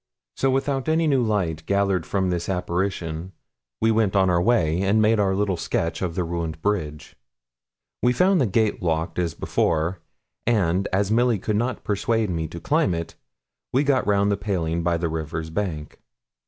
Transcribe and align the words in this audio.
So, 0.35 0.49
without 0.49 0.89
any 0.89 1.05
new 1.05 1.21
light 1.21 1.63
gathered 1.67 2.07
from 2.07 2.31
this 2.31 2.49
apparition, 2.49 3.33
we 3.79 3.91
went 3.91 4.15
on 4.15 4.31
our 4.31 4.41
way, 4.41 4.81
and 4.81 4.99
made 4.99 5.19
our 5.19 5.35
little 5.35 5.57
sketch 5.57 6.01
of 6.01 6.15
the 6.15 6.23
ruined 6.23 6.59
bridge. 6.63 7.15
We 8.01 8.11
found 8.11 8.41
the 8.41 8.47
gate 8.47 8.81
locked 8.81 9.19
as 9.19 9.35
before; 9.35 9.99
and, 10.47 10.87
as 10.91 11.11
Milly 11.11 11.37
could 11.37 11.55
not 11.55 11.83
persuade 11.83 12.31
me 12.31 12.47
to 12.47 12.59
climb 12.59 12.95
it, 12.95 13.13
we 13.71 13.83
got 13.83 14.07
round 14.07 14.31
the 14.31 14.37
paling 14.37 14.81
by 14.81 14.97
the 14.97 15.07
river's 15.07 15.51
bank. 15.51 15.99